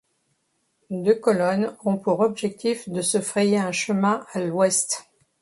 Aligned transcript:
Deux 0.89 1.13
colonnes 1.13 1.75
ont 1.85 1.95
pour 1.95 2.21
objectif 2.21 2.89
de 2.89 3.03
se 3.03 3.21
frayer 3.21 3.59
un 3.59 3.71
chemin 3.71 4.25
à 4.33 4.39
l'ouest. 4.41 5.07